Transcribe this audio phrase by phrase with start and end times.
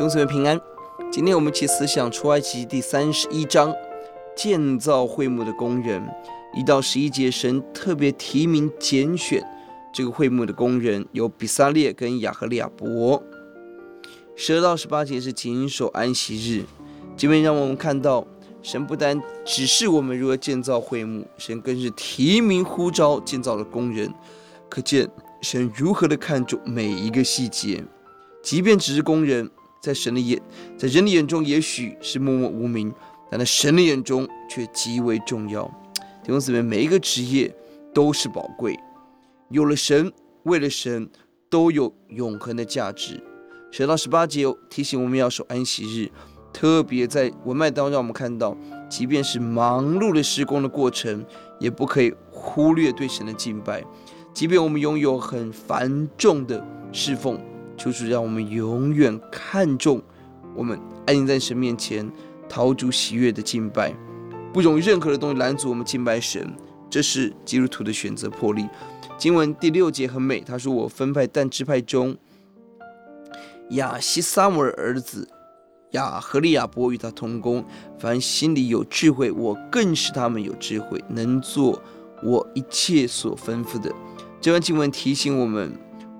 [0.00, 0.58] 兄姊妹平安。
[1.12, 3.70] 今天我们一起思想出埃及第三十一章
[4.34, 6.02] 建造会幕的工人，
[6.54, 9.46] 一到十一节，神特别提名拣选
[9.92, 13.22] 这个会幕的工人有比撒列跟亚何利亚伯。
[14.34, 16.64] 十二到十八节是谨守安息日，
[17.14, 18.26] 这边让我们看到
[18.62, 24.10] 神不单指示我们如何建造会幕，神更是提名呼召建造的工人，
[24.70, 25.06] 可见
[25.42, 27.84] 神如何的看重每一个细节。
[28.42, 30.40] 即便只是工人，在神的眼，
[30.76, 32.92] 在人的眼中也许是默默无名，
[33.30, 35.64] 但在神的眼中却极为重要。
[36.22, 37.54] 弟兄姊妹，每一个职业
[37.94, 38.78] 都是宝贵，
[39.48, 40.12] 有了神，
[40.42, 41.08] 为了神，
[41.48, 43.22] 都有永恒的价值。
[43.70, 46.10] 十到十八节提醒我们要守安息日，
[46.52, 48.56] 特别在文脉当中，让我们看到，
[48.88, 51.24] 即便是忙碌的施工的过程，
[51.58, 53.82] 也不可以忽略对神的敬拜。
[54.34, 57.40] 即便我们拥有很繁重的侍奉。
[57.80, 60.02] 求主让我们永远看重
[60.54, 62.06] 我们安静在神面前
[62.46, 63.90] 讨主喜悦的敬拜，
[64.52, 66.46] 不容任何的东西拦阻我们敬拜神。
[66.90, 68.68] 这是基督徒的选择魄力。
[69.16, 72.14] 经文第六节很美，他说：“我分派但支派中
[73.70, 75.26] 亚希撒母耳儿子
[75.92, 77.64] 亚何利亚伯与他同工，
[77.98, 81.80] 凡心里有智慧，我更使他们有智慧，能做
[82.22, 83.90] 我一切所吩咐的。”
[84.38, 85.72] 这段经文提醒我们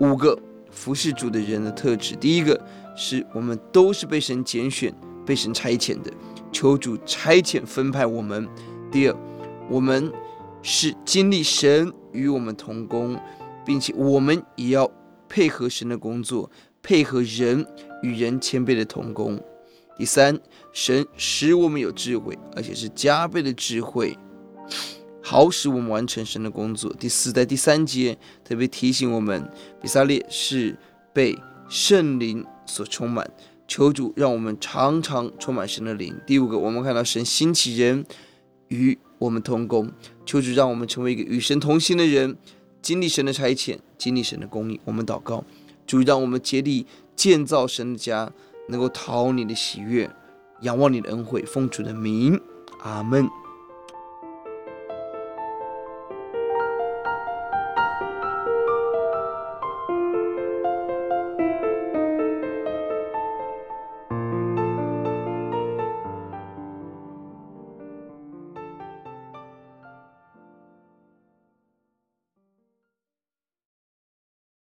[0.00, 0.38] 五个。
[0.70, 2.60] 服侍主的人的特质，第一个
[2.96, 6.12] 是我们都是被神拣选、被神差遣的，
[6.52, 8.44] 求主差遣分派我们；
[8.90, 9.16] 第二，
[9.68, 10.12] 我们
[10.62, 13.18] 是经历神与我们同工，
[13.64, 14.90] 并且我们也要
[15.28, 16.50] 配合神的工作，
[16.82, 17.66] 配合人
[18.02, 19.36] 与人谦卑的同工；
[19.96, 20.38] 第三，
[20.72, 24.16] 神使我们有智慧，而且是加倍的智慧。
[25.28, 26.94] 好使我们完成神的工作。
[27.00, 29.50] 第四，在第三节特别提醒我们，
[29.82, 30.78] 比撒列是
[31.12, 31.36] 被
[31.68, 33.28] 圣灵所充满，
[33.66, 36.14] 求主让我们常常充满神的灵。
[36.24, 38.06] 第五个，我们看到神兴起人
[38.68, 39.90] 与我们同工，
[40.24, 42.36] 求主让我们成为一个与神同行的人，
[42.80, 44.78] 经历神的差遣，经历神的供应。
[44.84, 45.42] 我们祷告，
[45.88, 48.30] 主让我们竭力建造神的家，
[48.68, 50.08] 能够讨你的喜悦，
[50.60, 52.40] 仰望你的恩惠，奉主的名，
[52.84, 53.28] 阿门。